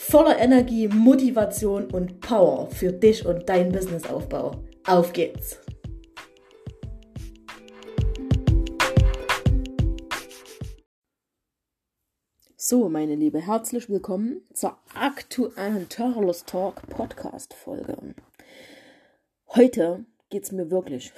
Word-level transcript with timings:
Voller 0.00 0.38
Energie, 0.38 0.88
Motivation 0.88 1.90
und 1.90 2.20
Power 2.20 2.70
für 2.70 2.92
dich 2.92 3.26
und 3.26 3.46
deinen 3.46 3.72
Businessaufbau. 3.72 4.64
Auf 4.86 5.12
geht's! 5.12 5.60
So, 12.56 12.88
meine 12.88 13.16
Liebe, 13.16 13.40
herzlich 13.40 13.90
willkommen 13.90 14.40
zur 14.54 14.78
aktuellen 14.94 15.88
Turles 15.90 16.44
Talk 16.44 16.86
Podcast 16.88 17.52
Folge. 17.52 18.14
Heute 19.48 20.06
geht 20.30 20.44
es 20.44 20.52
mir 20.52 20.70
wirklich 20.70 21.12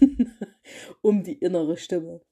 um 1.02 1.24
die 1.24 1.34
innere 1.34 1.76
Stimme. 1.76 2.22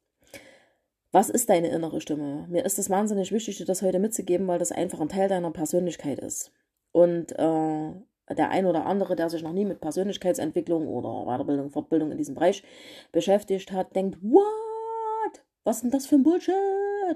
Was 1.10 1.30
ist 1.30 1.48
deine 1.48 1.68
innere 1.68 2.00
Stimme? 2.00 2.46
Mir 2.48 2.64
ist 2.64 2.78
es 2.78 2.90
wahnsinnig 2.90 3.32
wichtig, 3.32 3.56
dir 3.56 3.64
das 3.64 3.82
heute 3.82 3.98
mitzugeben, 3.98 4.46
weil 4.46 4.58
das 4.58 4.72
einfach 4.72 5.00
ein 5.00 5.08
Teil 5.08 5.28
deiner 5.28 5.50
Persönlichkeit 5.50 6.18
ist. 6.18 6.52
Und 6.92 7.32
äh, 7.32 7.92
der 8.34 8.50
ein 8.50 8.66
oder 8.66 8.84
andere, 8.84 9.16
der 9.16 9.30
sich 9.30 9.42
noch 9.42 9.52
nie 9.52 9.64
mit 9.64 9.80
Persönlichkeitsentwicklung 9.80 10.86
oder 10.86 11.24
Weiterbildung, 11.24 11.70
Fortbildung 11.70 12.10
in 12.12 12.18
diesem 12.18 12.34
Bereich 12.34 12.62
beschäftigt 13.10 13.72
hat, 13.72 13.96
denkt, 13.96 14.18
what? 14.22 15.44
Was 15.64 15.76
ist 15.76 15.82
denn 15.82 15.90
das 15.90 16.06
für 16.06 16.16
ein 16.16 16.22
Bullshit? 16.22 16.54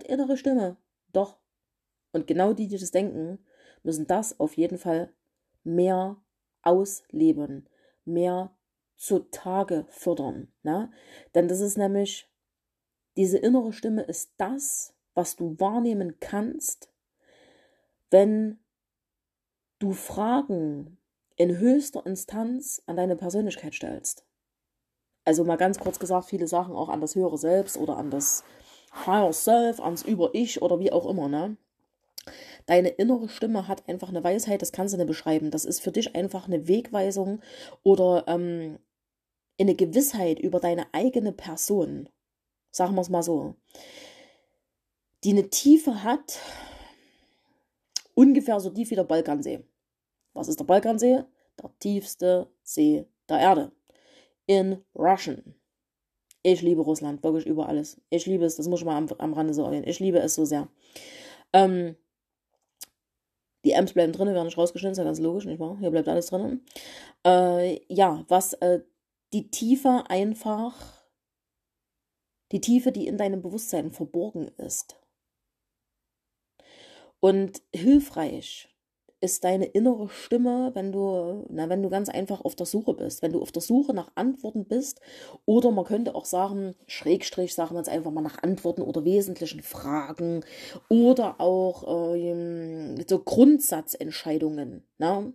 Innere 0.07 0.37
Stimme. 0.37 0.77
Doch. 1.13 1.39
Und 2.13 2.27
genau 2.27 2.53
die, 2.53 2.69
die 2.69 2.79
das 2.79 2.91
denken, 2.91 3.39
müssen 3.83 4.07
das 4.07 4.39
auf 4.41 4.57
jeden 4.57 4.79
Fall 4.79 5.13
mehr 5.65 6.17
ausleben, 6.63 7.69
mehr 8.05 8.57
zutage 8.97 9.87
fördern. 9.89 10.53
Ne? 10.63 10.91
Denn 11.35 11.49
das 11.49 11.61
ist 11.61 11.77
nämlich, 11.77 12.32
diese 13.17 13.39
innere 13.39 13.73
Stimme 13.73 14.03
ist 14.03 14.33
das, 14.39 14.95
was 15.15 15.37
du 15.37 15.59
wahrnehmen 15.59 16.19
kannst, 16.21 16.91
wenn 18.11 18.59
du 19.79 19.93
Fragen 19.93 20.99
in 21.37 21.59
höchster 21.59 22.07
Instanz 22.07 22.83
an 22.87 22.97
deine 22.97 23.17
Persönlichkeit 23.17 23.75
stellst. 23.75 24.25
Also 25.25 25.45
mal 25.45 25.57
ganz 25.57 25.79
kurz 25.79 25.99
gesagt, 25.99 26.27
viele 26.27 26.47
Sachen 26.47 26.75
auch 26.75 26.89
an 26.89 27.01
das 27.01 27.15
höhere 27.15 27.39
Selbst 27.39 27.77
oder 27.77 27.97
an 27.97 28.11
das 28.11 28.45
Higher 29.07 29.33
Self, 29.33 29.81
ans 29.81 30.03
Über-Ich 30.03 30.63
oder 30.63 30.79
wie 30.81 30.93
auch 30.93 31.09
immer, 31.09 31.29
ne? 31.29 31.57
Deine 32.67 32.91
innere 32.91 33.29
Stimme 33.29 33.67
hat 33.67 33.89
einfach 33.89 34.09
eine 34.09 34.23
Weisheit, 34.23 34.63
das 34.63 34.73
kannst 34.73 34.95
du 34.95 34.99
nicht 34.99 35.09
beschreiben. 35.09 35.51
Das 35.51 35.65
ist 35.65 35.81
für 35.81 35.91
dich 35.91 36.15
einfach 36.15 36.47
eine 36.47 36.69
Wegweisung 36.69 37.41
oder 37.83 38.25
ähm, 38.29 38.79
eine 39.59 39.75
Gewissheit 39.75 40.39
über 40.39 40.61
deine 40.61 40.87
eigene 40.93 41.33
Person. 41.33 42.09
Sagen 42.73 42.95
wir 42.95 43.03
es 43.03 43.11
mal 43.11 43.23
so. 43.23 43.55
Die 45.23 45.31
eine 45.31 45.49
Tiefe 45.51 46.03
hat, 46.03 46.41
ungefähr 48.15 48.59
so 48.59 48.71
tief 48.71 48.91
wie 48.91 48.97
der 48.97 49.05
Balkansee. 49.05 49.63
Was 50.33 50.49
ist 50.49 50.59
der 50.59 50.65
Balkansee? 50.65 51.23
Der 51.63 51.71
tiefste 51.79 52.49
See 52.65 53.07
der 53.29 53.39
Erde. 53.39 53.73
In 54.47 54.83
Russian. 54.97 55.55
Ich 56.43 56.63
liebe 56.63 56.83
Russland, 56.83 57.23
wirklich 57.23 57.47
über 57.47 57.69
alles. 57.69 58.01
Ich 58.11 58.27
liebe 58.27 58.45
es, 58.45 58.57
das 58.57 58.67
muss 58.67 58.81
ich 58.81 58.87
mal 58.87 58.97
am, 58.97 59.09
am 59.19 59.33
Rande 59.33 59.55
so 59.55 59.63
erwähnen. 59.63 59.87
Ich 59.87 60.01
liebe 60.01 60.19
es 60.19 60.35
so 60.35 60.45
sehr. 60.45 60.67
Ähm, 61.53 61.95
die 63.65 63.77
Amps 63.77 63.93
bleiben 63.93 64.13
drin, 64.13 64.27
werden 64.29 64.47
nicht 64.47 64.59
rausgeschnitten, 64.59 64.93
ist 64.93 64.99
ja 64.99 65.05
ganz 65.05 65.21
logisch, 65.21 65.45
nicht 65.45 65.61
wahr? 65.61 65.77
Hier 65.79 65.91
bleibt 65.91 66.09
alles 66.09 66.27
drin. 66.27 66.63
Äh, 67.25 67.81
ja, 67.87 68.25
was 68.27 68.55
äh, 68.55 68.81
die 69.33 69.51
Tiefe 69.51 70.03
einfach, 70.09 71.02
die 72.53 72.61
Tiefe, 72.61 72.93
die 72.93 73.07
in 73.07 73.17
deinem 73.17 73.43
Bewusstsein 73.43 73.91
verborgen 73.91 74.49
ist. 74.59 74.97
Und 77.21 77.63
hilfreich 77.75 78.69
ist 79.23 79.45
deine 79.45 79.67
innere 79.67 80.09
Stimme, 80.09 80.73
wenn 80.75 80.91
du, 80.91 81.47
na, 81.49 81.69
wenn 81.69 81.83
du 81.83 81.89
ganz 81.89 82.09
einfach 82.09 82.45
auf 82.45 82.57
der 82.57 82.67
Suche 82.67 82.95
bist, 82.95 83.23
wenn 83.23 83.33
du 83.33 83.41
auf 83.41 83.53
der 83.53 83.63
Suche 83.63 83.95
nach 83.95 84.11
Antworten 84.17 84.65
bist, 84.65 85.01
oder 85.47 85.71
man 85.71 85.85
könnte 85.85 86.17
auch 86.17 86.25
sagen, 86.25 86.75
Schrägstrich, 86.89 87.55
sagen 87.55 87.75
wir 87.75 87.79
jetzt 87.79 87.89
einfach 87.89 88.11
mal 88.11 88.21
nach 88.21 88.43
Antworten 88.43 88.83
oder 88.83 89.05
wesentlichen 89.05 89.63
Fragen 89.63 90.45
oder 90.89 91.41
auch 91.41 92.15
äh, 92.17 93.05
so 93.09 93.21
Grundsatzentscheidungen, 93.21 94.85
ne? 94.99 95.33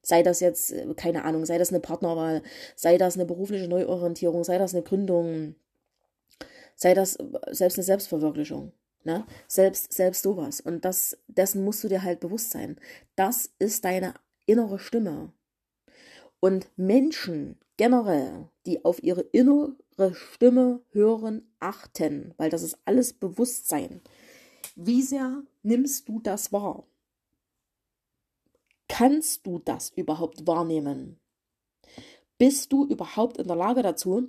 Sei 0.00 0.22
das 0.22 0.40
jetzt, 0.40 0.74
keine 0.96 1.24
Ahnung, 1.24 1.44
sei 1.44 1.58
das 1.58 1.70
eine 1.70 1.80
Partnerwahl, 1.80 2.42
sei 2.76 2.96
das 2.96 3.16
eine 3.16 3.26
berufliche 3.26 3.68
Neuorientierung, 3.68 4.42
sei 4.44 4.56
das 4.56 4.72
eine 4.72 4.84
Gründung, 4.84 5.56
sei 6.78 6.94
das 6.94 7.18
selbst 7.50 7.76
eine 7.76 7.84
Selbstverwirklichung. 7.84 8.72
Ne? 9.04 9.26
Selbst, 9.48 9.92
selbst 9.92 10.22
sowas. 10.22 10.60
Und 10.60 10.84
das, 10.84 11.18
dessen 11.26 11.64
musst 11.64 11.82
du 11.84 11.88
dir 11.88 12.02
halt 12.02 12.20
bewusst 12.20 12.52
sein. 12.52 12.80
Das 13.16 13.50
ist 13.58 13.84
deine 13.84 14.14
innere 14.46 14.78
Stimme. 14.78 15.32
Und 16.40 16.70
Menschen 16.76 17.58
generell, 17.76 18.48
die 18.64 18.84
auf 18.84 19.02
ihre 19.02 19.22
innere 19.22 19.74
Stimme 20.14 20.80
hören, 20.92 21.50
achten, 21.58 22.32
weil 22.36 22.48
das 22.48 22.62
ist 22.62 22.78
alles 22.84 23.12
Bewusstsein. 23.12 24.00
Wie 24.76 25.02
sehr 25.02 25.42
nimmst 25.62 26.08
du 26.08 26.20
das 26.20 26.52
wahr? 26.52 26.86
Kannst 28.88 29.46
du 29.46 29.58
das 29.58 29.90
überhaupt 29.90 30.46
wahrnehmen? 30.46 31.18
Bist 32.38 32.72
du 32.72 32.86
überhaupt 32.86 33.38
in 33.38 33.48
der 33.48 33.56
Lage 33.56 33.82
dazu? 33.82 34.28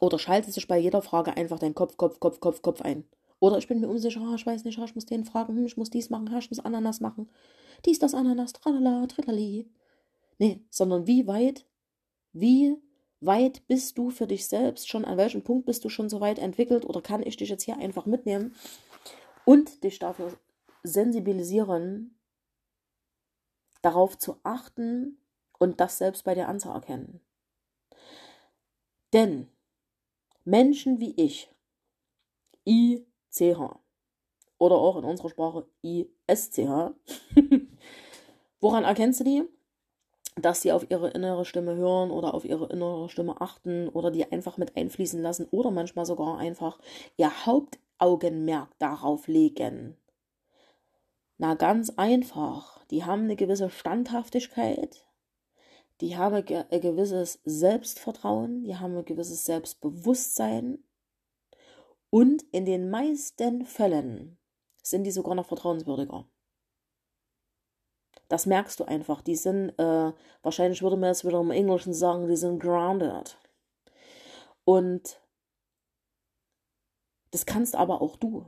Oder 0.00 0.18
schaltet 0.18 0.52
sich 0.54 0.66
bei 0.66 0.78
jeder 0.78 1.02
Frage 1.02 1.36
einfach 1.36 1.58
dein 1.58 1.74
Kopf, 1.74 1.96
Kopf, 1.96 2.18
Kopf, 2.20 2.40
Kopf, 2.40 2.62
Kopf 2.62 2.80
ein? 2.80 3.04
Oder 3.38 3.58
ich 3.58 3.68
bin 3.68 3.80
mir 3.80 3.88
unsicher, 3.88 4.34
ich 4.34 4.46
weiß 4.46 4.64
nicht, 4.64 4.78
ich 4.78 4.94
muss 4.94 5.06
den 5.06 5.24
fragen, 5.24 5.56
hm, 5.56 5.66
ich 5.66 5.76
muss 5.76 5.90
dies 5.90 6.10
machen, 6.10 6.34
ich 6.36 6.50
muss 6.50 6.60
Ananas 6.60 7.00
machen. 7.00 7.30
Dies, 7.84 7.98
das 7.98 8.14
Ananas, 8.14 8.54
tralala, 8.54 9.06
trilali. 9.06 9.70
Nee, 10.38 10.64
sondern 10.70 11.06
wie 11.06 11.26
weit, 11.26 11.66
wie 12.32 12.76
weit 13.20 13.66
bist 13.66 13.98
du 13.98 14.10
für 14.10 14.26
dich 14.26 14.46
selbst 14.46 14.88
schon, 14.88 15.04
an 15.04 15.18
welchem 15.18 15.42
Punkt 15.42 15.66
bist 15.66 15.84
du 15.84 15.90
schon 15.90 16.08
so 16.08 16.20
weit 16.20 16.38
entwickelt 16.38 16.86
oder 16.86 17.02
kann 17.02 17.22
ich 17.22 17.36
dich 17.36 17.50
jetzt 17.50 17.64
hier 17.64 17.76
einfach 17.76 18.06
mitnehmen 18.06 18.54
und 19.44 19.84
dich 19.84 19.98
dafür 19.98 20.32
sensibilisieren, 20.82 22.18
darauf 23.82 24.16
zu 24.16 24.36
achten 24.42 25.18
und 25.58 25.80
das 25.80 25.98
selbst 25.98 26.24
bei 26.24 26.34
dir 26.34 26.48
anzuerkennen. 26.48 27.20
Denn 29.12 29.48
Menschen 30.50 30.98
wie 30.98 31.14
ich, 31.16 31.48
I 32.66 33.06
CH. 33.30 33.78
Oder 34.58 34.74
auch 34.74 34.96
in 34.96 35.04
unserer 35.04 35.30
Sprache 35.30 35.66
ISCH. 35.82 36.90
Woran 38.60 38.82
erkennst 38.82 39.20
du 39.20 39.24
die? 39.24 39.44
Dass 40.34 40.60
sie 40.60 40.72
auf 40.72 40.90
ihre 40.90 41.10
innere 41.10 41.44
Stimme 41.44 41.76
hören 41.76 42.10
oder 42.10 42.34
auf 42.34 42.44
ihre 42.44 42.66
innere 42.66 43.08
Stimme 43.08 43.40
achten 43.40 43.88
oder 43.90 44.10
die 44.10 44.30
einfach 44.30 44.56
mit 44.56 44.76
einfließen 44.76 45.22
lassen 45.22 45.46
oder 45.52 45.70
manchmal 45.70 46.04
sogar 46.04 46.38
einfach 46.38 46.80
ihr 47.16 47.46
Hauptaugenmerk 47.46 48.76
darauf 48.80 49.28
legen. 49.28 49.96
Na, 51.38 51.54
ganz 51.54 51.90
einfach. 51.90 52.84
Die 52.86 53.04
haben 53.04 53.22
eine 53.22 53.36
gewisse 53.36 53.70
Standhaftigkeit, 53.70 55.06
die 56.00 56.16
haben 56.16 56.34
ein 56.34 56.80
gewisses 56.80 57.40
Selbstvertrauen, 57.44 58.64
die 58.64 58.76
haben 58.76 58.96
ein 58.96 59.04
gewisses 59.04 59.44
Selbstbewusstsein 59.44 60.82
und 62.10 62.42
in 62.52 62.64
den 62.64 62.90
meisten 62.90 63.64
Fällen 63.64 64.38
sind 64.82 65.04
die 65.04 65.10
sogar 65.10 65.34
noch 65.34 65.46
vertrauenswürdiger. 65.46 66.28
Das 68.28 68.46
merkst 68.46 68.78
du 68.78 68.84
einfach. 68.84 69.22
Die 69.22 69.36
sind, 69.36 69.70
äh, 69.78 70.12
wahrscheinlich 70.42 70.82
würde 70.82 70.96
man 70.96 71.10
es 71.10 71.24
wieder 71.24 71.40
im 71.40 71.50
Englischen 71.50 71.92
sagen, 71.92 72.28
die 72.28 72.36
sind 72.36 72.60
grounded. 72.60 73.36
Und 74.64 75.20
das 77.32 77.46
kannst 77.46 77.76
aber 77.76 78.00
auch 78.00 78.16
du. 78.16 78.46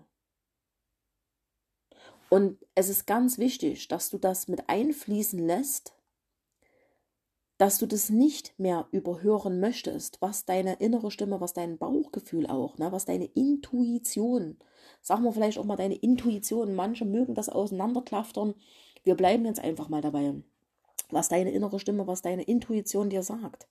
Und 2.30 2.58
es 2.74 2.88
ist 2.88 3.06
ganz 3.06 3.38
wichtig, 3.38 3.88
dass 3.88 4.08
du 4.08 4.18
das 4.18 4.48
mit 4.48 4.68
einfließen 4.68 5.44
lässt 5.44 5.94
dass 7.62 7.78
du 7.78 7.86
das 7.86 8.10
nicht 8.10 8.58
mehr 8.58 8.88
überhören 8.90 9.60
möchtest, 9.60 10.20
was 10.20 10.44
deine 10.44 10.80
innere 10.80 11.12
Stimme, 11.12 11.40
was 11.40 11.52
dein 11.52 11.78
Bauchgefühl 11.78 12.48
auch, 12.48 12.76
ne, 12.76 12.90
was 12.90 13.04
deine 13.04 13.26
Intuition, 13.26 14.58
sagen 15.00 15.22
wir 15.22 15.32
vielleicht 15.32 15.58
auch 15.58 15.64
mal 15.64 15.76
deine 15.76 15.94
Intuition, 15.94 16.74
manche 16.74 17.04
mögen 17.04 17.36
das 17.36 17.48
auseinanderklaftern, 17.48 18.54
wir 19.04 19.14
bleiben 19.14 19.46
jetzt 19.46 19.60
einfach 19.60 19.88
mal 19.88 20.00
dabei, 20.00 20.34
was 21.10 21.28
deine 21.28 21.52
innere 21.52 21.78
Stimme, 21.78 22.08
was 22.08 22.20
deine 22.20 22.42
Intuition 22.42 23.10
dir 23.10 23.22
sagt. 23.22 23.68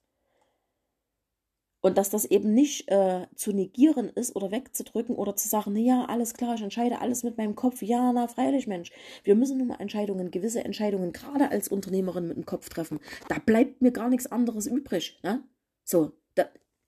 Und 1.82 1.98
dass 1.98 2.10
das 2.10 2.24
eben 2.24 2.54
nicht 2.54 2.88
äh, 2.90 3.26
zu 3.34 3.52
negieren 3.52 4.08
ist 4.08 4.36
oder 4.36 4.52
wegzudrücken 4.52 5.16
oder 5.16 5.34
zu 5.34 5.48
sagen, 5.48 5.76
ja, 5.76 6.04
alles 6.04 6.34
klar, 6.34 6.54
ich 6.54 6.62
entscheide 6.62 7.00
alles 7.00 7.24
mit 7.24 7.36
meinem 7.36 7.56
Kopf. 7.56 7.82
Ja, 7.82 8.12
na, 8.12 8.28
freilich, 8.28 8.68
Mensch. 8.68 8.92
Wir 9.24 9.34
müssen 9.34 9.58
nun 9.58 9.66
mal 9.66 9.80
Entscheidungen, 9.80 10.30
gewisse 10.30 10.64
Entscheidungen, 10.64 11.12
gerade 11.12 11.50
als 11.50 11.66
Unternehmerin 11.66 12.28
mit 12.28 12.36
dem 12.36 12.46
Kopf 12.46 12.68
treffen. 12.68 13.00
Da 13.28 13.36
bleibt 13.44 13.82
mir 13.82 13.90
gar 13.90 14.08
nichts 14.08 14.30
anderes 14.30 14.68
übrig. 14.68 15.18
Ne? 15.24 15.42
So, 15.82 16.12
da 16.36 16.44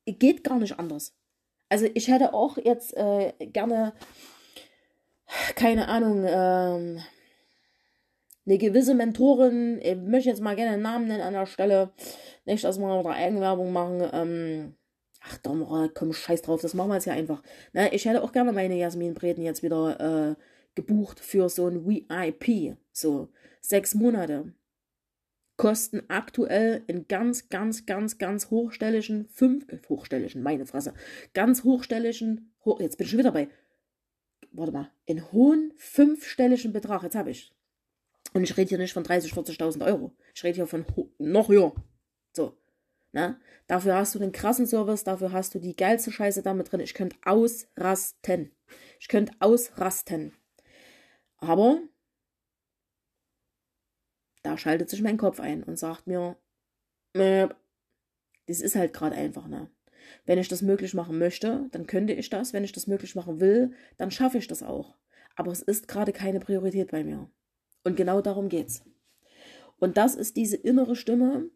geht 0.06 0.44
gar 0.44 0.60
nicht 0.60 0.78
anders. 0.78 1.16
Also 1.68 1.86
ich 1.92 2.06
hätte 2.06 2.32
auch 2.32 2.56
jetzt 2.56 2.96
äh, 2.96 3.32
gerne, 3.40 3.94
keine 5.56 5.88
Ahnung, 5.88 6.24
ähm, 6.24 7.00
eine 8.46 8.58
gewisse 8.58 8.94
Mentorin, 8.94 9.80
ich 9.82 9.96
möchte 9.96 10.28
jetzt 10.28 10.42
mal 10.42 10.54
gerne 10.54 10.74
einen 10.74 10.82
Namen 10.82 11.08
nennen 11.08 11.22
an 11.22 11.32
der 11.32 11.46
Stelle, 11.46 11.90
nicht, 12.44 12.62
dass 12.62 12.78
wir 12.78 12.86
oder 12.86 13.10
Eigenwerbung 13.10 13.72
machen, 13.72 14.08
ähm, 14.12 14.74
ach 15.26 15.38
doch, 15.38 15.90
komm, 15.94 16.12
scheiß 16.12 16.42
drauf, 16.42 16.60
das 16.60 16.74
machen 16.74 16.88
wir 16.90 16.94
jetzt 16.94 17.06
ja 17.06 17.14
einfach. 17.14 17.42
Na, 17.72 17.92
ich 17.92 18.04
hätte 18.04 18.22
auch 18.22 18.32
gerne 18.32 18.52
meine 18.52 18.76
Jasmin 18.76 19.14
Breden 19.14 19.42
jetzt 19.42 19.62
wieder 19.62 20.30
äh, 20.30 20.34
gebucht 20.74 21.20
für 21.20 21.48
so 21.48 21.66
ein 21.66 21.86
VIP, 21.86 22.76
so 22.92 23.28
sechs 23.60 23.94
Monate. 23.94 24.52
Kosten 25.56 26.02
aktuell 26.08 26.82
in 26.88 27.06
ganz, 27.06 27.48
ganz, 27.48 27.86
ganz, 27.86 28.18
ganz 28.18 28.50
hochstelligen, 28.50 29.28
fünf, 29.28 29.68
äh, 29.72 29.78
hochstelligen, 29.88 30.42
meine 30.42 30.66
Fresse, 30.66 30.94
ganz 31.32 31.62
hochstelligen, 31.64 32.52
hoch, 32.64 32.80
jetzt 32.80 32.98
bin 32.98 33.04
ich 33.04 33.10
schon 33.10 33.20
wieder 33.20 33.32
bei, 33.32 33.48
warte 34.50 34.72
mal, 34.72 34.90
in 35.06 35.30
hohen 35.32 35.72
fünfstelligen 35.76 36.72
Betrag, 36.72 37.02
jetzt 37.04 37.14
habe 37.14 37.30
ich. 37.30 37.52
Und 38.32 38.42
ich 38.42 38.56
rede 38.56 38.70
hier 38.70 38.78
nicht 38.78 38.92
von 38.92 39.04
30, 39.04 39.32
40.000 39.32 39.86
Euro. 39.86 40.12
Ich 40.34 40.42
rede 40.42 40.56
hier 40.56 40.66
von 40.66 40.84
noch 41.18 41.48
höher. 41.48 41.72
So. 42.32 42.56
Ne? 43.14 43.38
Dafür 43.68 43.94
hast 43.94 44.14
du 44.16 44.18
den 44.18 44.32
krassen 44.32 44.66
Service, 44.66 45.04
dafür 45.04 45.30
hast 45.30 45.54
du 45.54 45.60
die 45.60 45.76
geilste 45.76 46.10
Scheiße 46.10 46.42
damit 46.42 46.70
drin. 46.70 46.80
Ich 46.80 46.94
könnte 46.94 47.16
ausrasten. 47.24 48.50
Ich 48.98 49.06
könnte 49.06 49.32
ausrasten. 49.38 50.34
Aber 51.36 51.80
da 54.42 54.58
schaltet 54.58 54.90
sich 54.90 55.00
mein 55.00 55.16
Kopf 55.16 55.38
ein 55.38 55.62
und 55.62 55.78
sagt 55.78 56.08
mir, 56.08 56.36
das 57.14 58.60
ist 58.60 58.74
halt 58.74 58.92
gerade 58.92 59.14
einfach, 59.14 59.46
ne? 59.46 59.70
Wenn 60.26 60.38
ich 60.38 60.48
das 60.48 60.60
möglich 60.60 60.92
machen 60.92 61.18
möchte, 61.18 61.68
dann 61.70 61.86
könnte 61.86 62.12
ich 62.12 62.28
das. 62.30 62.52
Wenn 62.52 62.64
ich 62.64 62.72
das 62.72 62.88
möglich 62.88 63.14
machen 63.14 63.38
will, 63.40 63.74
dann 63.96 64.10
schaffe 64.10 64.38
ich 64.38 64.48
das 64.48 64.62
auch. 64.64 64.96
Aber 65.36 65.52
es 65.52 65.62
ist 65.62 65.86
gerade 65.86 66.12
keine 66.12 66.40
Priorität 66.40 66.90
bei 66.90 67.04
mir. 67.04 67.30
Und 67.84 67.96
genau 67.96 68.20
darum 68.20 68.48
geht's. 68.48 68.82
Und 69.78 69.96
das 69.96 70.14
ist 70.16 70.36
diese 70.36 70.56
innere 70.56 70.96
Stimme, 70.96 71.48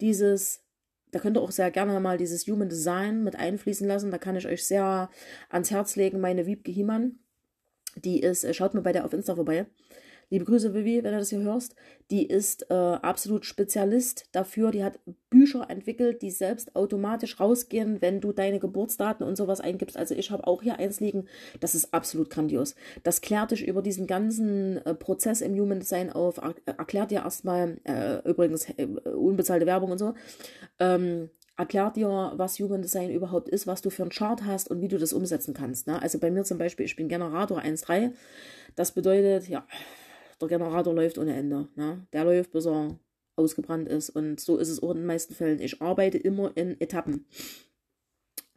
dieses, 0.00 0.67
da 1.10 1.18
könnt 1.18 1.36
ihr 1.36 1.42
auch 1.42 1.50
sehr 1.50 1.70
gerne 1.70 1.98
mal 2.00 2.18
dieses 2.18 2.46
Human 2.46 2.68
Design 2.68 3.24
mit 3.24 3.36
einfließen 3.36 3.86
lassen. 3.86 4.10
Da 4.10 4.18
kann 4.18 4.36
ich 4.36 4.46
euch 4.46 4.66
sehr 4.66 5.10
ans 5.48 5.70
Herz 5.70 5.96
legen, 5.96 6.20
meine 6.20 6.46
Wiebke 6.46 6.70
Hiemann. 6.70 7.18
Die 7.96 8.20
ist, 8.20 8.44
äh, 8.44 8.54
schaut 8.54 8.74
mal 8.74 8.82
bei 8.82 8.92
der 8.92 9.04
auf 9.04 9.12
Insta 9.12 9.34
vorbei. 9.34 9.66
Liebe 10.30 10.44
Grüße, 10.44 10.74
Vivi, 10.74 11.02
wenn 11.02 11.12
du 11.12 11.18
das 11.18 11.30
hier 11.30 11.40
hörst. 11.40 11.74
Die 12.10 12.26
ist 12.26 12.70
äh, 12.70 12.74
absolut 12.74 13.46
Spezialist 13.46 14.28
dafür. 14.32 14.70
Die 14.70 14.84
hat 14.84 14.98
Bücher 15.30 15.70
entwickelt, 15.70 16.20
die 16.20 16.30
selbst 16.30 16.76
automatisch 16.76 17.40
rausgehen, 17.40 18.02
wenn 18.02 18.20
du 18.20 18.32
deine 18.32 18.58
Geburtsdaten 18.58 19.26
und 19.26 19.36
sowas 19.36 19.60
eingibst. 19.60 19.96
Also 19.96 20.14
ich 20.14 20.30
habe 20.30 20.46
auch 20.46 20.60
hier 20.60 20.78
eins 20.78 21.00
liegen. 21.00 21.26
Das 21.60 21.74
ist 21.74 21.94
absolut 21.94 22.28
grandios. 22.28 22.74
Das 23.04 23.22
klärt 23.22 23.52
dich 23.52 23.66
über 23.66 23.80
diesen 23.80 24.06
ganzen 24.06 24.84
äh, 24.84 24.94
Prozess 24.94 25.40
im 25.40 25.58
Human 25.58 25.80
Design 25.80 26.10
auf. 26.10 26.36
Er 26.36 26.54
erklärt 26.66 27.10
dir 27.10 27.20
erstmal, 27.20 27.78
äh, 27.84 28.28
übrigens 28.28 28.68
äh, 28.68 28.84
unbezahlte 28.84 29.64
Werbung 29.64 29.92
und 29.92 29.98
so. 29.98 30.12
Ähm, 30.78 31.30
erklärt 31.56 31.96
dir, 31.96 32.34
was 32.36 32.58
Human 32.58 32.82
Design 32.82 33.10
überhaupt 33.10 33.48
ist, 33.48 33.66
was 33.66 33.80
du 33.80 33.88
für 33.88 34.02
einen 34.02 34.10
Chart 34.10 34.44
hast 34.44 34.70
und 34.70 34.82
wie 34.82 34.88
du 34.88 34.98
das 34.98 35.14
umsetzen 35.14 35.54
kannst. 35.54 35.86
Ne? 35.86 36.02
Also 36.02 36.18
bei 36.18 36.30
mir 36.30 36.44
zum 36.44 36.58
Beispiel, 36.58 36.84
ich 36.84 36.96
bin 36.96 37.08
Generator 37.08 37.60
1.3. 37.60 38.12
Das 38.76 38.92
bedeutet, 38.92 39.48
ja, 39.48 39.66
der 40.40 40.48
Generator 40.48 40.94
läuft 40.94 41.18
ohne 41.18 41.34
Ende. 41.34 41.68
Ne? 41.76 42.06
Der 42.12 42.24
läuft, 42.24 42.52
bis 42.52 42.66
er 42.66 42.98
ausgebrannt 43.36 43.88
ist. 43.88 44.10
Und 44.10 44.40
so 44.40 44.58
ist 44.58 44.68
es 44.68 44.82
auch 44.82 44.90
in 44.90 44.98
den 44.98 45.06
meisten 45.06 45.34
Fällen. 45.34 45.60
Ich 45.60 45.80
arbeite 45.80 46.18
immer 46.18 46.52
in 46.56 46.80
Etappen. 46.80 47.26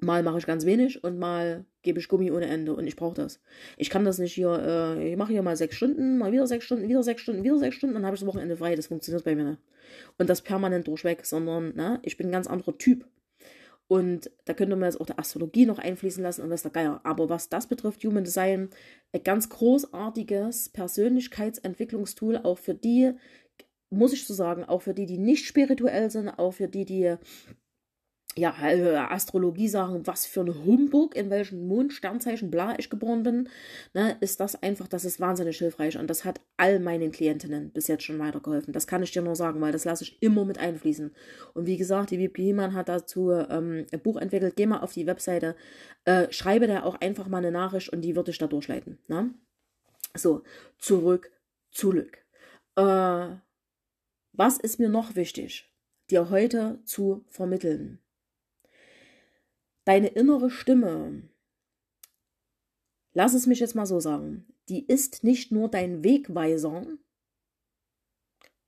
Mal 0.03 0.23
mache 0.23 0.39
ich 0.39 0.47
ganz 0.47 0.65
wenig 0.65 1.03
und 1.03 1.19
mal 1.19 1.63
gebe 1.83 1.99
ich 1.99 2.07
Gummi 2.07 2.31
ohne 2.31 2.47
Ende 2.47 2.73
und 2.73 2.87
ich 2.87 2.95
brauche 2.95 3.13
das. 3.13 3.39
Ich 3.77 3.91
kann 3.91 4.03
das 4.03 4.17
nicht 4.17 4.33
hier, 4.33 4.51
äh, 4.97 5.11
ich 5.11 5.15
mache 5.15 5.31
hier 5.31 5.43
mal 5.43 5.55
sechs 5.55 5.75
Stunden, 5.75 6.17
mal 6.17 6.31
wieder 6.31 6.47
sechs 6.47 6.65
Stunden, 6.65 6.89
wieder 6.89 7.03
sechs 7.03 7.21
Stunden, 7.21 7.43
wieder 7.43 7.59
sechs 7.59 7.75
Stunden, 7.75 7.93
dann 7.93 8.05
habe 8.05 8.15
ich 8.15 8.21
das 8.21 8.27
Wochenende 8.27 8.57
frei. 8.57 8.75
Das 8.75 8.87
funktioniert 8.87 9.23
bei 9.23 9.35
mir 9.35 9.43
nicht. 9.43 9.61
Und 10.17 10.27
das 10.27 10.41
permanent 10.41 10.87
durchweg, 10.87 11.23
sondern 11.23 11.75
ne, 11.75 11.99
ich 12.01 12.17
bin 12.17 12.29
ein 12.29 12.31
ganz 12.31 12.47
anderer 12.47 12.75
Typ. 12.79 13.05
Und 13.91 14.31
da 14.45 14.53
könnte 14.53 14.77
man 14.77 14.87
jetzt 14.87 15.01
auch 15.01 15.05
der 15.05 15.19
Astrologie 15.19 15.65
noch 15.65 15.77
einfließen 15.77 16.23
lassen 16.23 16.43
und 16.43 16.49
was 16.49 16.61
der 16.61 16.71
Geier. 16.71 17.01
Aber 17.03 17.27
was 17.27 17.49
das 17.49 17.67
betrifft, 17.67 18.01
Human 18.05 18.23
Design, 18.23 18.69
ein 19.11 19.21
ganz 19.21 19.49
großartiges 19.49 20.69
Persönlichkeitsentwicklungstool, 20.69 22.37
auch 22.37 22.57
für 22.57 22.73
die, 22.73 23.11
muss 23.89 24.13
ich 24.13 24.25
so 24.25 24.33
sagen, 24.33 24.63
auch 24.63 24.81
für 24.81 24.93
die, 24.93 25.07
die 25.07 25.17
nicht 25.17 25.45
spirituell 25.45 26.09
sind, 26.09 26.29
auch 26.29 26.53
für 26.53 26.69
die, 26.69 26.85
die 26.85 27.17
ja, 28.37 28.55
äh, 28.61 28.95
Astrologie 28.95 29.67
sagen, 29.67 30.07
was 30.07 30.25
für 30.25 30.41
ein 30.41 30.63
Humbug, 30.65 31.15
in 31.15 31.29
welchem 31.29 31.67
Mond, 31.67 31.91
Sternzeichen, 31.91 32.49
bla 32.49 32.79
ich 32.79 32.89
geboren 32.89 33.23
bin, 33.23 33.49
ne, 33.93 34.15
ist 34.21 34.39
das 34.39 34.61
einfach, 34.63 34.87
das 34.87 35.03
ist 35.03 35.19
wahnsinnig 35.19 35.57
hilfreich 35.57 35.97
und 35.97 36.09
das 36.09 36.23
hat 36.23 36.39
all 36.55 36.79
meinen 36.79 37.11
Klientinnen 37.11 37.71
bis 37.71 37.87
jetzt 37.87 38.03
schon 38.03 38.19
weitergeholfen. 38.19 38.71
Das 38.71 38.87
kann 38.87 39.03
ich 39.03 39.11
dir 39.11 39.21
nur 39.21 39.35
sagen, 39.35 39.59
weil 39.59 39.73
das 39.73 39.83
lasse 39.83 40.05
ich 40.05 40.21
immer 40.21 40.45
mit 40.45 40.59
einfließen. 40.59 41.13
Und 41.53 41.65
wie 41.65 41.75
gesagt, 41.75 42.11
die 42.11 42.19
Wiebke 42.19 42.41
Hiemann 42.41 42.73
hat 42.73 42.87
dazu 42.87 43.31
ähm, 43.31 43.85
ein 43.91 44.01
Buch 44.01 44.15
entwickelt. 44.15 44.55
Geh 44.55 44.65
mal 44.65 44.79
auf 44.79 44.93
die 44.93 45.07
Webseite, 45.07 45.55
äh, 46.05 46.31
schreibe 46.31 46.67
da 46.67 46.83
auch 46.83 47.01
einfach 47.01 47.27
mal 47.27 47.39
eine 47.39 47.51
Nachricht 47.51 47.89
und 47.89 48.01
die 48.01 48.15
würde 48.15 48.31
ich 48.31 48.37
da 48.37 48.47
durchleiten. 48.47 48.97
Ne? 49.09 49.33
So, 50.15 50.43
zurück 50.77 51.31
zu 51.71 51.89
Glück. 51.89 52.17
Äh, 52.77 53.35
was 54.33 54.57
ist 54.57 54.79
mir 54.79 54.89
noch 54.89 55.15
wichtig, 55.15 55.69
dir 56.09 56.29
heute 56.29 56.79
zu 56.85 57.25
vermitteln? 57.27 58.00
Deine 59.85 60.07
innere 60.07 60.49
Stimme, 60.49 61.29
lass 63.13 63.33
es 63.33 63.47
mich 63.47 63.59
jetzt 63.59 63.75
mal 63.75 63.85
so 63.85 63.99
sagen, 63.99 64.47
die 64.69 64.85
ist 64.85 65.23
nicht 65.23 65.51
nur 65.51 65.69
dein 65.69 66.03
Wegweiser, 66.03 66.85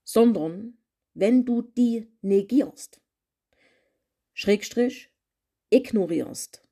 sondern 0.04 0.77
wenn 1.13 1.45
du 1.45 1.62
die 1.62 2.12
negierst, 2.21 3.00
Schrägstrich, 4.34 5.12
ignorierst, 5.70 6.67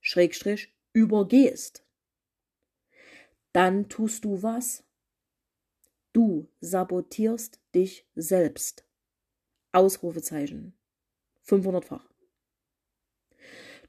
Schrägstrich, 0.00 0.74
übergehst, 0.92 1.84
dann 3.52 3.88
tust 3.88 4.24
du 4.24 4.42
was? 4.42 4.84
Du 6.12 6.48
sabotierst 6.60 7.60
dich 7.74 8.06
selbst. 8.14 8.84
Ausrufezeichen. 9.72 10.76
500-fach. 11.46 12.13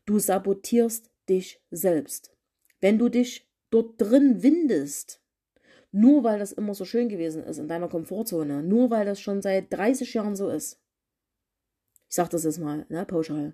Du 0.05 0.19
sabotierst 0.19 1.09
dich 1.27 1.62
selbst. 1.71 2.31
Wenn 2.79 3.00
du 3.00 3.09
dich 3.09 3.50
dort 3.69 4.00
drin 4.00 4.43
windest, 4.43 5.21
nur 5.91 6.24
weil 6.24 6.39
das 6.39 6.51
immer 6.51 6.74
so 6.74 6.85
schön 6.85 7.09
gewesen 7.09 7.43
ist 7.43 7.57
in 7.57 7.67
deiner 7.67 7.88
Komfortzone, 7.88 8.62
nur 8.62 8.89
weil 8.89 9.05
das 9.05 9.19
schon 9.19 9.41
seit 9.41 9.71
30 9.71 10.13
Jahren 10.13 10.35
so 10.35 10.50
ist. 10.50 10.79
Ich 12.09 12.15
sag 12.15 12.29
das 12.29 12.43
jetzt 12.43 12.59
mal, 12.59 12.85
ne, 12.89 13.05
pauschal. 13.05 13.53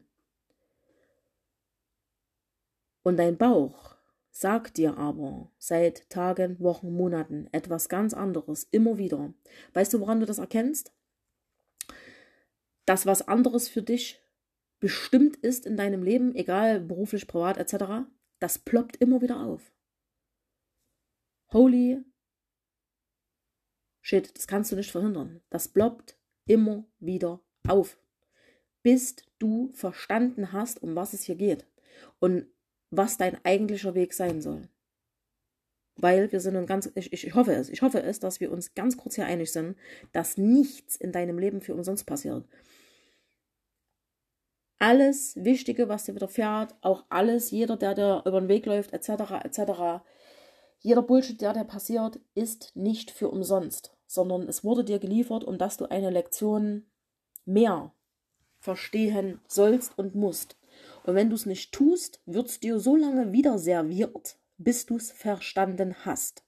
Und 3.03 3.17
dein 3.17 3.37
Bauch 3.37 3.95
sagt 4.31 4.77
dir 4.77 4.97
aber 4.97 5.51
seit 5.57 6.09
Tagen, 6.09 6.59
Wochen, 6.59 6.93
Monaten 6.93 7.47
etwas 7.51 7.89
ganz 7.89 8.13
anderes, 8.13 8.67
immer 8.71 8.97
wieder. 8.97 9.33
Weißt 9.73 9.93
du, 9.93 9.99
woran 9.99 10.19
du 10.19 10.25
das 10.25 10.37
erkennst? 10.37 10.91
Dass 12.85 13.05
was 13.05 13.27
anderes 13.27 13.69
für 13.69 13.81
dich 13.81 14.20
bestimmt 14.81 15.37
ist 15.37 15.65
in 15.65 15.77
deinem 15.77 16.03
Leben, 16.03 16.35
egal 16.35 16.81
beruflich, 16.81 17.27
privat 17.27 17.57
etc., 17.57 18.09
das 18.39 18.57
ploppt 18.59 18.97
immer 18.97 19.21
wieder 19.21 19.39
auf. 19.39 19.71
Holy 21.53 22.03
shit, 24.01 24.35
das 24.35 24.47
kannst 24.47 24.71
du 24.71 24.75
nicht 24.75 24.91
verhindern. 24.91 25.41
Das 25.49 25.67
ploppt 25.67 26.17
immer 26.47 26.85
wieder 26.99 27.39
auf, 27.67 27.97
bis 28.81 29.15
du 29.37 29.71
verstanden 29.73 30.51
hast, 30.51 30.81
um 30.81 30.95
was 30.95 31.13
es 31.13 31.23
hier 31.23 31.35
geht 31.35 31.67
und 32.19 32.47
was 32.89 33.17
dein 33.17 33.37
eigentlicher 33.45 33.93
Weg 33.93 34.13
sein 34.13 34.41
soll. 34.41 34.67
Weil 35.97 36.31
wir 36.31 36.39
sind 36.39 36.55
uns 36.55 36.67
ganz, 36.67 36.91
ich, 36.95 37.13
ich 37.13 37.35
hoffe 37.35 37.53
es, 37.53 37.69
ich 37.69 37.83
hoffe 37.83 38.01
es, 38.01 38.19
dass 38.19 38.39
wir 38.39 38.51
uns 38.51 38.73
ganz 38.73 38.97
kurz 38.97 39.15
hier 39.15 39.25
einig 39.25 39.51
sind, 39.51 39.77
dass 40.13 40.37
nichts 40.37 40.95
in 40.95 41.11
deinem 41.11 41.37
Leben 41.37 41.61
für 41.61 41.75
umsonst 41.75 42.07
passiert 42.07 42.47
alles 44.81 45.35
Wichtige, 45.35 45.89
was 45.89 46.05
dir 46.05 46.15
widerfährt, 46.15 46.75
auch 46.81 47.05
alles, 47.09 47.51
jeder, 47.51 47.77
der 47.77 47.93
dir 47.93 48.23
über 48.25 48.41
den 48.41 48.49
Weg 48.49 48.65
läuft, 48.65 48.93
etc., 48.93 49.09
etc., 49.43 50.03
jeder 50.79 51.03
Bullshit, 51.03 51.39
der 51.39 51.53
dir 51.53 51.65
passiert, 51.65 52.19
ist 52.33 52.75
nicht 52.75 53.11
für 53.11 53.29
umsonst, 53.29 53.95
sondern 54.07 54.47
es 54.47 54.63
wurde 54.63 54.83
dir 54.83 54.97
geliefert, 54.97 55.43
um 55.43 55.59
dass 55.59 55.77
du 55.77 55.85
eine 55.85 56.09
Lektion 56.09 56.87
mehr 57.45 57.93
verstehen 58.57 59.39
sollst 59.47 59.95
und 59.99 60.15
musst. 60.15 60.57
Und 61.03 61.13
wenn 61.13 61.29
du 61.29 61.35
es 61.35 61.45
nicht 61.45 61.71
tust, 61.71 62.19
wird 62.25 62.47
es 62.47 62.59
dir 62.59 62.79
so 62.79 62.95
lange 62.95 63.31
wieder 63.31 63.59
serviert, 63.59 64.39
bis 64.57 64.87
du 64.87 64.95
es 64.95 65.11
verstanden 65.11 65.95
hast. 66.05 66.43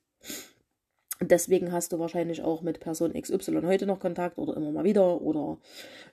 Deswegen 1.30 1.72
hast 1.72 1.94
du 1.94 2.00
wahrscheinlich 2.00 2.42
auch 2.42 2.62
mit 2.62 2.80
Person 2.80 3.14
XY 3.14 3.62
heute 3.64 3.86
noch 3.86 4.00
Kontakt 4.00 4.38
oder 4.38 4.58
immer 4.58 4.72
mal 4.72 4.84
wieder 4.84 5.22
oder 5.22 5.58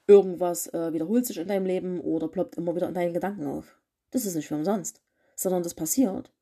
irgendwas 0.07 0.73
äh, 0.73 0.93
wiederholt 0.93 1.27
sich 1.27 1.39
in 1.39 1.49
deinem 1.49 1.67
Leben 1.67 2.01
oder 2.01 2.29
ploppt 2.29 2.57
immer 2.57 2.77
wieder 2.77 2.89
in 2.89 2.95
deinen 2.95 3.15
Gedanken 3.15 3.47
auf. 3.47 3.77
Das 4.11 4.25
ist 4.25 4.35
nicht 4.37 4.49
für 4.49 4.55
umsonst, 4.55 5.03
sondern 5.35 5.63
das 5.63 5.75
passiert, 5.75 6.33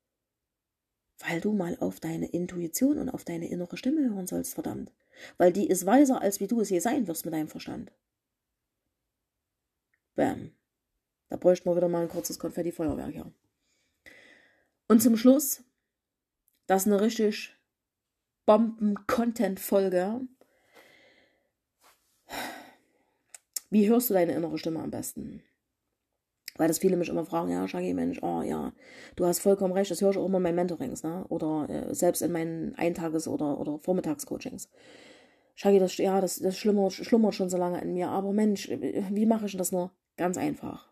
weil 1.17 1.41
du 1.41 1.53
mal 1.53 1.77
auf 1.79 1.99
deine 1.99 2.27
Intuition 2.27 2.99
und 2.99 3.09
auf 3.09 3.23
deine 3.23 3.49
innere 3.49 3.75
Stimme 3.75 4.13
hören 4.13 4.27
sollst, 4.27 4.53
verdammt. 4.53 4.91
Weil 5.37 5.51
die 5.51 5.67
ist 5.67 5.85
weiser, 5.85 6.21
als 6.21 6.39
wie 6.39 6.47
du 6.47 6.61
es 6.61 6.69
je 6.69 6.79
sein 6.79 7.07
wirst 7.07 7.25
mit 7.25 7.33
deinem 7.33 7.47
Verstand. 7.47 7.91
Bam. 10.15 10.51
Da 11.29 11.37
bräuchten 11.37 11.69
wir 11.69 11.75
wieder 11.75 11.89
mal 11.89 12.03
ein 12.03 12.09
kurzes 12.09 12.39
Konfetti-Feuerwerk, 12.39 13.15
ja. 13.15 13.31
Und 14.87 15.01
zum 15.01 15.17
Schluss, 15.17 15.63
das 16.67 16.83
ist 16.83 16.91
eine 16.91 17.01
richtig 17.01 17.58
Bomben-Content-Folge. 18.49 20.21
Wie 23.69 23.87
hörst 23.87 24.09
du 24.09 24.15
deine 24.15 24.33
innere 24.33 24.57
Stimme 24.57 24.79
am 24.79 24.89
besten? 24.89 25.43
Weil 26.55 26.67
das 26.67 26.79
viele 26.79 26.97
mich 26.97 27.09
immer 27.09 27.27
fragen, 27.27 27.51
ja, 27.51 27.67
Shaggy, 27.67 27.93
Mensch, 27.93 28.23
oh 28.23 28.41
ja, 28.41 28.73
du 29.15 29.27
hast 29.27 29.41
vollkommen 29.41 29.73
recht, 29.73 29.91
das 29.91 30.01
höre 30.01 30.09
ich 30.09 30.17
auch 30.17 30.25
immer 30.25 30.37
in 30.37 30.43
meinen 30.43 30.55
Mentorings, 30.55 31.03
ne? 31.03 31.25
Oder 31.29 31.69
äh, 31.69 31.93
selbst 31.93 32.23
in 32.23 32.31
meinen 32.31 32.73
Eintages- 32.73 33.27
oder, 33.27 33.59
oder 33.59 33.77
Vormittagscoachings. 33.77 34.67
Shaggy, 35.53 35.77
das, 35.77 35.97
ja, 35.97 36.19
das, 36.19 36.39
das 36.39 36.57
schlummert, 36.57 36.93
schlummert 36.93 37.35
schon 37.35 37.51
so 37.51 37.57
lange 37.57 37.79
in 37.81 37.93
mir, 37.93 38.09
aber 38.09 38.33
Mensch, 38.33 38.67
wie 38.67 39.27
mache 39.27 39.45
ich 39.45 39.57
das 39.57 39.71
nur? 39.71 39.91
Ganz 40.17 40.39
einfach. 40.39 40.91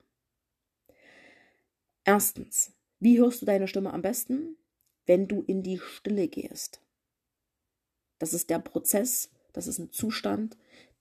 Erstens, 2.03 2.77
wie 2.99 3.17
hörst 3.17 3.41
du 3.41 3.47
deine 3.47 3.67
Stimme 3.67 3.93
am 3.93 4.03
besten? 4.03 4.57
Wenn 5.07 5.27
du 5.27 5.41
in 5.41 5.63
die 5.63 5.79
Stille 5.79 6.27
gehst. 6.27 6.83
Das 8.19 8.33
ist 8.33 8.50
der 8.50 8.59
Prozess, 8.59 9.31
das 9.53 9.67
ist 9.67 9.79
ein 9.79 9.91
Zustand, 9.91 10.57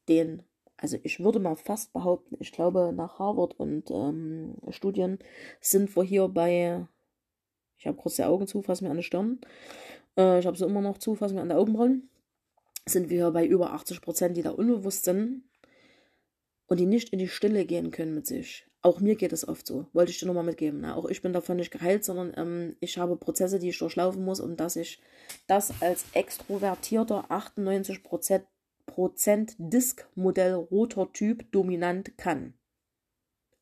den, 0.09 0.43
also 0.77 0.99
ich 1.03 1.21
würde 1.21 1.39
mal 1.39 1.57
fast 1.57 1.93
behaupten, 1.93 2.37
ich 2.41 2.53
glaube 2.53 2.93
nach 2.95 3.19
Harvard 3.19 3.59
und 3.59 3.91
ähm, 3.91 4.57
Studien 4.71 5.19
sind 5.61 5.95
wir 5.97 6.03
hier 6.03 6.29
bei, 6.29 6.87
ich 7.79 7.87
habe 7.87 7.97
kurz 7.97 8.17
die 8.17 8.25
Augen 8.25 8.47
zu, 8.47 8.63
fass 8.63 8.81
mir 8.81 8.91
an 8.91 8.99
die 8.99 9.03
Stirn, 9.03 9.41
äh, 10.17 10.39
ich 10.39 10.47
habe 10.47 10.57
sie 10.57 10.65
immer 10.65 10.83
noch 10.83 10.99
zu, 10.99 11.15
fass 11.15 11.33
mir 11.33 11.41
an 11.41 11.49
die 11.49 11.55
Augenbrauen, 11.55 12.09
sind 12.87 13.11
wir 13.11 13.17
hier 13.17 13.31
bei 13.31 13.47
über 13.47 13.73
80 13.73 14.01
Prozent, 14.01 14.37
die 14.37 14.43
da 14.43 14.51
unbewusst 14.51 15.05
sind 15.05 15.43
und 16.67 16.79
die 16.79 16.87
nicht 16.87 17.11
in 17.11 17.19
die 17.19 17.29
Stille 17.29 17.65
gehen 17.65 17.91
können 17.91 18.15
mit 18.15 18.27
sich. 18.27 18.66
Auch 18.87 19.01
mir 19.01 19.17
geht 19.17 19.33
es 19.33 19.49
oft 19.49 19.67
so, 19.67 19.87
wollte 19.95 20.13
ich 20.13 20.21
dir 20.21 20.27
nochmal 20.27 20.45
mitgeben. 20.45 20.83
Ne? 20.83 20.95
Auch 20.95 21.07
ich 21.07 21.21
bin 21.21 21.33
davon 21.33 21.57
nicht 21.57 21.73
geheilt, 21.73 22.05
sondern 22.05 22.33
ähm, 22.37 22.77
ich 22.79 22.99
habe 22.99 23.17
Prozesse, 23.17 23.59
die 23.59 23.71
ich 23.71 23.79
durchlaufen 23.81 24.25
muss, 24.25 24.39
um 24.39 24.57
dass 24.57 24.77
ich 24.77 25.03
das 25.49 25.83
als 25.83 26.05
extrovertierter 26.13 27.25
98 27.29 28.05
Prozent 28.87 29.57
Disk-Modell 29.59 30.55
roter 30.55 31.13
Typ 31.13 31.51
dominant 31.51 32.17
kann. 32.17 32.55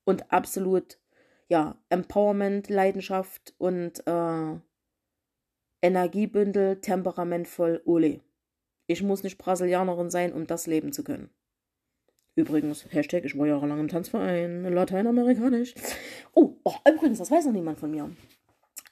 Und 0.05 0.31
absolut, 0.31 0.99
ja, 1.49 1.79
Empowerment, 1.89 2.69
Leidenschaft 2.69 3.55
und 3.57 4.07
äh, 4.07 4.59
Energiebündel, 5.81 6.83
temperamentvoll, 6.83 7.81
ole. 7.87 8.21
Ich 8.87 9.03
muss 9.03 9.23
nicht 9.23 9.39
Brasilianerin 9.39 10.11
sein, 10.11 10.35
um 10.35 10.47
das 10.47 10.67
leben 10.67 10.93
zu 10.93 11.03
können. 11.03 11.31
Übrigens, 12.37 12.87
Hashtag, 12.91 13.25
ich 13.25 13.39
war 13.39 13.47
jahrelang 13.47 13.79
im 13.79 13.89
Tanzverein, 13.89 14.65
lateinamerikanisch. 14.65 15.75
Oh, 16.35 16.57
oh, 16.65 16.75
übrigens, 16.89 17.19
das 17.19 17.31
weiß 17.31 17.47
noch 17.47 17.53
niemand 17.53 17.79
von 17.79 17.91
mir. 17.91 18.11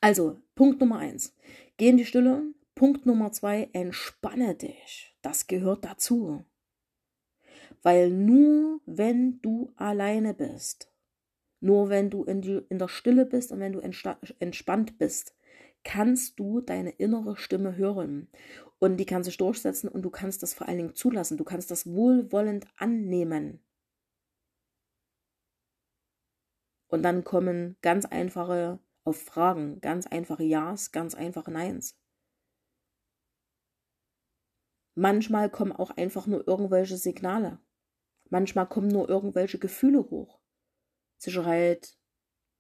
Also, 0.01 0.41
Punkt 0.55 0.81
Nummer 0.81 0.99
eins. 0.99 1.35
Geh 1.77 1.89
in 1.89 1.97
die 1.97 2.05
Stille. 2.05 2.43
Punkt 2.75 3.05
Nummer 3.05 3.33
zwei, 3.33 3.69
entspanne 3.73 4.55
dich. 4.55 5.17
Das 5.23 5.47
gehört 5.47 5.85
dazu. 5.85 6.45
Weil 7.83 8.11
nur 8.11 8.81
wenn 8.87 9.41
du 9.43 9.73
alleine 9.77 10.35
bist, 10.35 10.89
nur 11.61 11.89
wenn 11.89 12.11
du 12.11 12.25
in, 12.25 12.43
die, 12.43 12.61
in 12.69 12.79
der 12.79 12.89
Stille 12.89 13.27
bist 13.27 13.53
und 13.53 13.61
wenn 13.61 13.73
du 13.73 13.81
entspannt 13.81 14.99
bist, 14.99 15.35
kannst 15.85 16.39
du 16.39 16.61
deine 16.61 16.91
innere 16.91 17.37
Stimme 17.37 17.77
hören. 17.77 18.29
Und 18.83 18.97
die 18.97 19.07
kann 19.07 19.23
sich 19.23 19.37
durchsetzen 19.37 19.87
und 19.87 20.03
du 20.03 20.11
kannst 20.11 20.43
das 20.43 20.55
vor 20.55 20.67
allen 20.67 20.79
Dingen 20.79 20.95
zulassen. 20.97 21.37
Du 21.37 21.45
kannst 21.45 21.71
das 21.71 21.87
wohlwollend 21.87 22.67
annehmen. 22.79 23.65
Und 26.89 27.05
dann 27.05 27.23
kommen 27.23 27.77
ganz 27.81 28.07
einfache 28.07 28.81
auf 29.05 29.23
Fragen, 29.23 29.81
ganz 29.81 30.09
einfache 30.09 30.43
Ja's, 30.43 30.91
ganz 30.91 31.15
einfache 31.15 31.53
Neins. 31.53 31.97
Manchmal 34.97 35.49
kommen 35.49 35.71
auch 35.71 35.91
einfach 35.93 36.27
nur 36.27 36.49
irgendwelche 36.49 36.97
Signale. 36.97 37.61
Manchmal 38.31 38.69
kommen 38.69 38.89
nur 38.89 39.09
irgendwelche 39.09 39.61
Gefühle 39.61 40.11
hoch. 40.11 40.41
Sicherheit, 41.19 41.97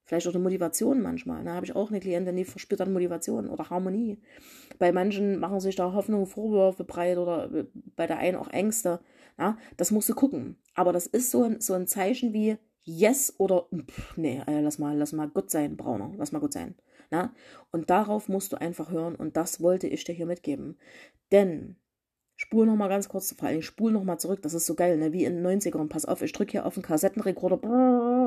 Vielleicht 0.04 0.26
auch 0.26 0.34
eine 0.34 0.42
Motivation 0.42 1.00
manchmal. 1.00 1.38
Da 1.38 1.50
ne? 1.50 1.54
habe 1.54 1.66
ich 1.66 1.76
auch 1.76 1.90
eine 1.90 2.00
Klientin, 2.00 2.36
die 2.36 2.44
verspürt 2.44 2.80
dann 2.80 2.92
Motivation 2.92 3.48
oder 3.48 3.70
Harmonie. 3.70 4.18
Bei 4.78 4.92
manchen 4.92 5.38
machen 5.38 5.60
sich 5.60 5.76
da 5.76 5.92
Hoffnungen, 5.92 6.26
Vorwürfe 6.26 6.84
breit 6.84 7.18
oder 7.18 7.52
äh, 7.52 7.64
bei 7.96 8.06
der 8.06 8.18
einen 8.18 8.36
auch 8.36 8.48
Ängste. 8.48 9.00
Ja, 9.38 9.56
das 9.76 9.90
musst 9.90 10.08
du 10.08 10.14
gucken. 10.14 10.56
Aber 10.74 10.92
das 10.92 11.06
ist 11.06 11.30
so 11.30 11.44
ein, 11.44 11.60
so 11.60 11.74
ein 11.74 11.86
Zeichen 11.86 12.32
wie 12.32 12.56
Yes 12.84 13.34
oder 13.38 13.68
pff, 13.72 14.16
nee, 14.16 14.42
äh, 14.46 14.60
lass 14.60 14.78
mal, 14.78 14.96
lass 14.96 15.12
mal 15.12 15.28
gut 15.28 15.50
sein, 15.50 15.76
Brauner, 15.76 16.12
lass 16.16 16.32
mal 16.32 16.40
gut 16.40 16.52
sein. 16.52 16.74
Na? 17.10 17.32
Und 17.70 17.90
darauf 17.90 18.28
musst 18.28 18.52
du 18.52 18.60
einfach 18.60 18.90
hören 18.90 19.14
und 19.14 19.36
das 19.36 19.60
wollte 19.60 19.86
ich 19.86 20.02
dir 20.02 20.14
hier 20.14 20.26
mitgeben. 20.26 20.76
Denn 21.30 21.76
Spul 22.36 22.66
noch 22.66 22.74
mal 22.74 22.88
ganz 22.88 23.08
kurz, 23.08 23.32
vor 23.38 23.46
allem 23.46 23.62
spul 23.62 23.92
noch 23.92 24.02
mal 24.02 24.18
zurück, 24.18 24.42
das 24.42 24.52
ist 24.52 24.66
so 24.66 24.74
geil, 24.74 24.96
ne? 24.98 25.12
wie 25.12 25.24
in 25.24 25.44
den 25.44 25.60
90ern. 25.60 25.88
Pass 25.88 26.06
auf, 26.06 26.22
ich 26.22 26.32
drücke 26.32 26.50
hier 26.50 26.66
auf 26.66 26.74
den 26.74 26.82
Kassettenrekorder. 26.82 27.58
Klack! 27.58 28.21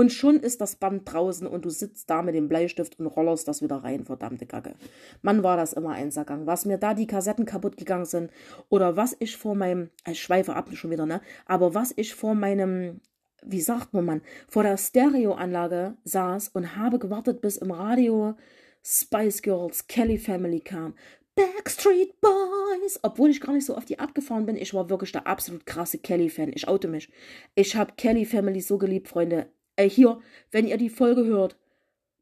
Und 0.00 0.10
schon 0.10 0.40
ist 0.40 0.62
das 0.62 0.76
Band 0.76 1.02
draußen 1.12 1.46
und 1.46 1.66
du 1.66 1.68
sitzt 1.68 2.08
da 2.08 2.22
mit 2.22 2.34
dem 2.34 2.48
Bleistift 2.48 2.98
und 2.98 3.06
rollerst 3.06 3.46
das 3.46 3.60
wieder 3.60 3.84
rein, 3.84 4.06
verdammte 4.06 4.46
Kacke. 4.46 4.74
Mann, 5.20 5.42
war 5.42 5.58
das 5.58 5.74
immer 5.74 5.90
ein 5.90 6.10
Sackgang. 6.10 6.46
Was 6.46 6.64
mir 6.64 6.78
da 6.78 6.94
die 6.94 7.06
Kassetten 7.06 7.44
kaputt 7.44 7.76
gegangen 7.76 8.06
sind 8.06 8.30
oder 8.70 8.96
was 8.96 9.14
ich 9.18 9.36
vor 9.36 9.54
meinem, 9.54 9.90
ich 10.10 10.18
schweife 10.18 10.56
ab 10.56 10.70
schon 10.72 10.90
wieder, 10.90 11.04
ne? 11.04 11.20
Aber 11.44 11.74
was 11.74 11.92
ich 11.96 12.14
vor 12.14 12.34
meinem, 12.34 13.02
wie 13.44 13.60
sagt 13.60 13.92
man, 13.92 14.06
man, 14.06 14.22
vor 14.48 14.62
der 14.62 14.78
Stereoanlage 14.78 15.98
saß 16.04 16.48
und 16.54 16.76
habe 16.76 16.98
gewartet, 16.98 17.42
bis 17.42 17.58
im 17.58 17.70
Radio 17.70 18.36
Spice 18.82 19.42
Girls, 19.42 19.86
Kelly 19.86 20.16
Family 20.16 20.60
kam. 20.60 20.94
Backstreet 21.34 22.18
Boys. 22.22 23.00
Obwohl 23.02 23.28
ich 23.28 23.42
gar 23.42 23.52
nicht 23.52 23.66
so 23.66 23.76
auf 23.76 23.84
die 23.84 23.98
abgefahren 23.98 24.46
bin, 24.46 24.56
ich 24.56 24.72
war 24.72 24.88
wirklich 24.88 25.12
der 25.12 25.26
absolut 25.26 25.66
krasse 25.66 25.98
Kelly-Fan. 25.98 26.52
Ich 26.54 26.68
oute 26.68 26.88
mich. 26.88 27.10
Ich 27.54 27.76
habe 27.76 27.92
Kelly 27.98 28.24
Family 28.24 28.62
so 28.62 28.78
geliebt, 28.78 29.06
Freunde. 29.06 29.50
Ey, 29.80 29.88
hier, 29.88 30.20
wenn 30.50 30.66
ihr 30.66 30.76
die 30.76 30.90
Folge 30.90 31.24
hört, 31.24 31.56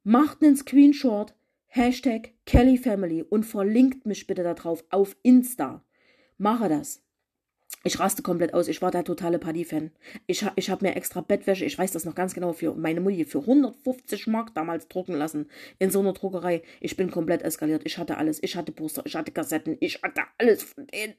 macht 0.04 0.44
einen 0.44 0.56
Screenshot, 0.56 1.34
Hashtag 1.66 2.30
Kelly 2.46 2.78
Family 2.78 3.24
und 3.24 3.42
verlinkt 3.42 4.06
mich 4.06 4.28
bitte 4.28 4.44
da 4.44 4.54
drauf 4.54 4.84
auf 4.90 5.16
Insta. 5.24 5.82
Mache 6.36 6.68
das. 6.68 7.02
Ich 7.82 7.98
raste 7.98 8.22
komplett 8.22 8.54
aus. 8.54 8.68
Ich 8.68 8.80
war 8.80 8.92
der 8.92 9.02
totale 9.02 9.40
Paddy-Fan. 9.40 9.90
Ich, 10.28 10.46
ich 10.54 10.70
habe 10.70 10.86
mir 10.86 10.94
extra 10.94 11.20
Bettwäsche, 11.20 11.64
ich 11.64 11.76
weiß 11.76 11.90
das 11.90 12.04
noch 12.04 12.14
ganz 12.14 12.32
genau, 12.32 12.52
für 12.52 12.74
meine 12.74 13.00
Mutti 13.00 13.24
für 13.24 13.40
150 13.40 14.28
Mark 14.28 14.54
damals 14.54 14.86
drucken 14.86 15.14
lassen. 15.14 15.50
In 15.80 15.90
so 15.90 15.98
einer 15.98 16.12
Druckerei. 16.12 16.62
Ich 16.78 16.96
bin 16.96 17.10
komplett 17.10 17.42
eskaliert. 17.42 17.82
Ich 17.86 17.98
hatte 17.98 18.18
alles. 18.18 18.40
Ich 18.40 18.54
hatte 18.54 18.70
Poster, 18.70 19.02
ich 19.04 19.16
hatte 19.16 19.32
Kassetten, 19.32 19.76
ich 19.80 20.00
hatte 20.00 20.22
alles 20.38 20.62
von 20.62 20.86
denen. 20.86 21.14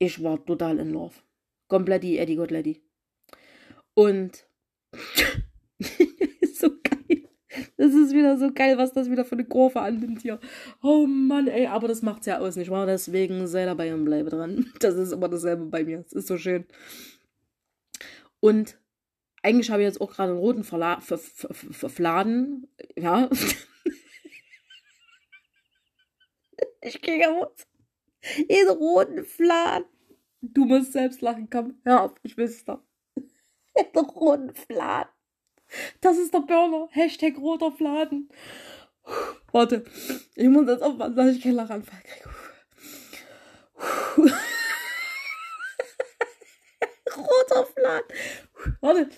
Ich 0.00 0.24
war 0.24 0.44
total 0.44 0.80
in 0.80 0.90
Love. 0.90 1.14
Komplett 1.68 2.02
die 2.02 2.18
Eddie 2.18 2.34
Gottletti. 2.34 2.82
Und 3.94 4.49
Das 7.80 7.94
ist 7.94 8.12
wieder 8.12 8.36
so 8.36 8.52
geil, 8.52 8.76
was 8.76 8.92
das 8.92 9.10
wieder 9.10 9.24
für 9.24 9.36
eine 9.36 9.46
Kurve 9.46 9.80
annimmt 9.80 10.20
hier. 10.20 10.38
Oh 10.82 11.06
Mann, 11.06 11.48
ey, 11.48 11.66
aber 11.66 11.88
das 11.88 12.02
macht's 12.02 12.26
ja 12.26 12.38
aus, 12.38 12.56
nicht 12.56 12.70
wahr? 12.70 12.84
Deswegen 12.84 13.46
sei 13.46 13.64
dabei 13.64 13.94
und 13.94 14.04
bleibe 14.04 14.28
dran. 14.28 14.70
Das 14.80 14.96
ist 14.96 15.12
immer 15.12 15.30
dasselbe 15.30 15.64
bei 15.64 15.84
mir. 15.84 16.02
Das 16.02 16.12
ist 16.12 16.26
so 16.26 16.36
schön. 16.36 16.66
Und 18.40 18.78
eigentlich 19.42 19.70
habe 19.70 19.80
ich 19.80 19.86
jetzt 19.86 20.02
auch 20.02 20.12
gerade 20.12 20.32
einen 20.32 20.40
roten 20.40 20.62
Verla 20.62 21.00
ver 21.00 21.16
ver 21.16 21.54
Verfladen. 21.54 22.68
Ja. 22.96 23.30
ich 26.82 27.00
gehe 27.00 27.26
raus. 27.26 27.66
Diesen 28.50 28.76
roten 28.76 29.24
Fladen. 29.24 29.86
Du 30.42 30.66
musst 30.66 30.92
selbst 30.92 31.22
lachen, 31.22 31.48
komm. 31.50 31.80
Hör 31.84 32.02
auf, 32.02 32.12
ich 32.22 32.36
will 32.36 32.44
es 32.44 32.62
doch. 32.62 32.82
roten 33.96 34.54
Fladen. 34.54 35.10
Das 36.00 36.18
ist 36.18 36.34
der 36.34 36.40
Burner. 36.40 36.88
Hashtag 36.90 37.36
roter 37.38 37.72
Fladen. 37.72 38.28
Warte, 39.52 39.84
ich 40.34 40.48
muss 40.48 40.68
jetzt 40.68 40.82
aufpassen, 40.82 41.16
dass 41.16 41.34
ich 41.34 41.42
keinen 41.42 41.54
Lachanfall 41.54 42.02
kriege. 42.02 42.30
roter 47.16 47.66
Fladen. 47.66 48.08
Warte. 48.80 49.08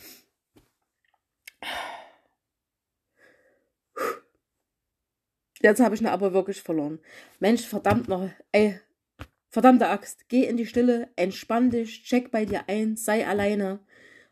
Jetzt 5.61 5.81
habe 5.81 5.95
ich 5.95 6.01
ihn 6.01 6.09
aber 6.09 6.33
wirklich 6.33 6.61
verloren. 6.61 6.99
Mensch, 7.39 7.63
verdammt 7.63 8.09
noch. 8.09 8.29
Ey, 8.51 8.81
verdammte 9.49 9.89
Axt. 9.89 10.29
Geh 10.29 10.45
in 10.45 10.57
die 10.57 10.67
Stille, 10.67 11.09
entspann 11.15 11.71
dich, 11.71 12.03
check 12.03 12.33
bei 12.33 12.45
dir 12.45 12.65
ein, 12.69 12.97
sei 12.97 13.27
alleine. 13.27 13.79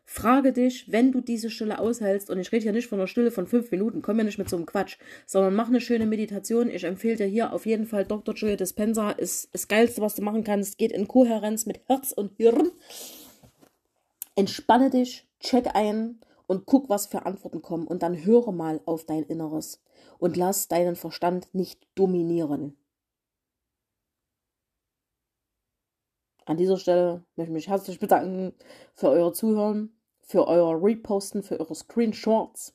Frage 0.05 0.51
dich, 0.51 0.91
wenn 0.91 1.11
du 1.11 1.21
diese 1.21 1.49
Stille 1.49 1.79
aushältst, 1.79 2.29
und 2.29 2.39
ich 2.39 2.51
rede 2.51 2.63
hier 2.63 2.73
nicht 2.73 2.87
von 2.87 2.99
einer 2.99 3.07
Stille 3.07 3.31
von 3.31 3.47
fünf 3.47 3.71
Minuten, 3.71 4.01
komm 4.01 4.17
ja 4.17 4.23
nicht 4.23 4.37
mit 4.37 4.49
so 4.49 4.57
einem 4.57 4.65
Quatsch, 4.65 4.97
sondern 5.25 5.55
mach 5.55 5.69
eine 5.69 5.79
schöne 5.79 6.05
Meditation. 6.05 6.69
Ich 6.69 6.83
empfehle 6.83 7.15
dir 7.15 7.27
hier 7.27 7.53
auf 7.53 7.65
jeden 7.65 7.85
Fall 7.85 8.05
Dr. 8.05 8.35
Joe 8.35 8.57
Dispenza, 8.57 9.11
ist 9.11 9.49
das 9.53 9.67
Geilste, 9.67 10.01
was 10.01 10.15
du 10.15 10.21
machen 10.21 10.43
kannst, 10.43 10.77
geht 10.77 10.91
in 10.91 11.07
Kohärenz 11.07 11.65
mit 11.65 11.79
Herz 11.87 12.11
und 12.11 12.33
Hirn. 12.37 12.71
Entspanne 14.35 14.89
dich, 14.89 15.27
check 15.39 15.75
ein 15.75 16.19
und 16.47 16.65
guck, 16.65 16.89
was 16.89 17.07
für 17.07 17.25
Antworten 17.25 17.61
kommen 17.61 17.87
und 17.87 18.03
dann 18.03 18.25
höre 18.25 18.51
mal 18.51 18.81
auf 18.85 19.05
dein 19.05 19.23
Inneres 19.23 19.81
und 20.19 20.35
lass 20.35 20.67
deinen 20.67 20.95
Verstand 20.95 21.53
nicht 21.53 21.87
dominieren. 21.95 22.75
An 26.45 26.57
dieser 26.57 26.77
Stelle 26.77 27.23
möchte 27.35 27.51
ich 27.51 27.53
mich 27.53 27.69
herzlich 27.69 27.99
bedanken 27.99 28.53
für 28.93 29.09
euer 29.09 29.33
Zuhören, 29.33 29.95
für 30.21 30.47
euer 30.47 30.81
Reposten, 30.81 31.43
für 31.43 31.59
eure 31.59 31.75
Screenshots. 31.75 32.73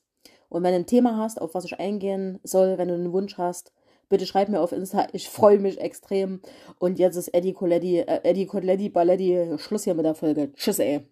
Und 0.49 0.63
wenn 0.63 0.73
du 0.73 0.79
ein 0.79 0.87
Thema 0.87 1.17
hast, 1.17 1.41
auf 1.41 1.55
was 1.55 1.65
ich 1.65 1.81
eingehen 1.81 2.39
soll, 2.43 2.79
wenn 2.79 2.89
du 2.89 2.95
einen 2.95 3.13
Wunsch 3.13 3.39
hast, 3.39 3.73
bitte 4.09 4.27
schreib 4.27 4.49
mir 4.49 4.61
auf 4.61 4.73
Insta. 4.73 5.09
Ich 5.13 5.29
freue 5.29 5.59
mich 5.59 5.81
extrem. 5.81 6.41
Und 6.79 6.99
jetzt 6.99 7.17
ist 7.17 7.29
Eddie 7.29 7.53
Coletti, 7.53 7.99
äh, 7.99 8.21
Eddie 8.23 8.47
Coletti 8.47 8.89
Balletti 8.89 9.59
Schluss 9.59 9.85
hier 9.85 9.95
mit 9.95 10.05
der 10.05 10.15
Folge. 10.15 10.53
Tschüss, 10.55 10.79
ey. 10.79 11.05